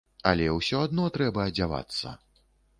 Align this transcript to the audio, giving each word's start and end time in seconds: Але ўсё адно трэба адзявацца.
Але 0.29 0.47
ўсё 0.55 0.79
адно 0.87 1.05
трэба 1.19 1.47
адзявацца. 1.53 2.19